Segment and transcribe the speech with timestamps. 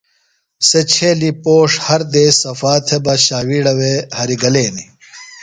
[0.67, 4.89] سےۡ چھیلیۡ پوݜ ہر دیس صفا تھےۡ بہ ݜاوِیڑے ہریۡ گلینیۡ۔